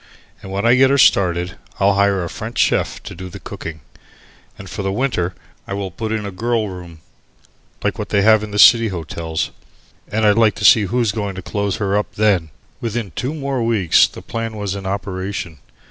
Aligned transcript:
And 0.41 0.51
when 0.51 0.65
I 0.65 0.73
get 0.73 0.89
her 0.89 0.97
started, 0.97 1.57
I'll 1.79 1.93
hire 1.93 2.23
a 2.23 2.27
French 2.27 2.55
Chief 2.55 3.03
to 3.03 3.13
do 3.13 3.29
the 3.29 3.39
cooking, 3.39 3.81
and 4.57 4.67
for 4.67 4.81
the 4.81 4.91
winter 4.91 5.35
I 5.67 5.75
will 5.75 5.91
put 5.91 6.11
in 6.11 6.25
a 6.25 6.31
'girl 6.31 6.69
room,' 6.69 7.01
like 7.83 7.99
what 7.99 8.09
they 8.09 8.23
have 8.23 8.41
in 8.41 8.49
the 8.49 8.57
city 8.57 8.87
hotels. 8.87 9.51
And 10.07 10.25
I'd 10.25 10.39
like 10.39 10.55
to 10.55 10.65
see 10.65 10.85
who's 10.85 11.11
going 11.11 11.35
to 11.35 11.43
close 11.43 11.75
her 11.75 11.95
up 11.95 12.15
then." 12.15 12.49
Within 12.79 13.11
two 13.11 13.35
more 13.35 13.61
weeks 13.61 14.07
the 14.07 14.23
plan 14.23 14.57
was 14.57 14.73
in 14.73 14.87
operation. 14.87 15.59